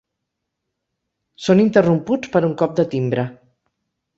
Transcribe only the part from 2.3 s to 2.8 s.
per un cop